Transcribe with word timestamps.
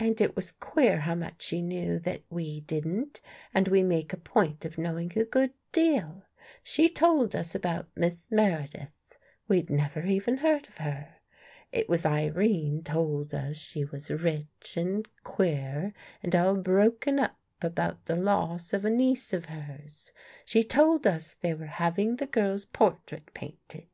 And 0.00 0.20
it 0.20 0.34
was 0.34 0.50
queer 0.50 0.98
how 0.98 1.14
much 1.14 1.40
she 1.40 1.62
knew 1.62 2.00
that 2.00 2.24
we 2.28 2.62
didn't, 2.62 3.20
and 3.54 3.68
we 3.68 3.80
make 3.80 4.12
a 4.12 4.16
point 4.16 4.64
of 4.64 4.76
knowing 4.76 5.16
a 5.16 5.24
good 5.24 5.52
deal. 5.70 6.24
She 6.64 6.88
told 6.88 7.36
us 7.36 7.54
about 7.54 7.88
Miss 7.94 8.28
Meredith. 8.32 8.90
We'd 9.46 9.70
never 9.70 10.04
even 10.04 10.38
heard 10.38 10.66
of 10.66 10.78
her. 10.78 11.14
It 11.70 11.88
was 11.88 12.04
Irene 12.04 12.82
told 12.82 13.32
us 13.34 13.56
she 13.56 13.84
was 13.84 14.10
rich 14.10 14.76
and 14.76 15.06
queer 15.22 15.92
and 16.24 16.34
all 16.34 16.56
broken 16.56 17.20
up 17.20 17.38
about 17.62 18.06
the 18.06 18.16
loss 18.16 18.72
of 18.72 18.84
a 18.84 18.90
niece 18.90 19.32
of 19.32 19.44
hers. 19.44 20.10
She 20.44 20.64
told 20.64 21.06
us 21.06 21.34
they 21.34 21.54
were 21.54 21.66
having 21.66 22.16
the 22.16 22.26
girl's 22.26 22.64
portrait 22.64 23.32
painted. 23.32 23.86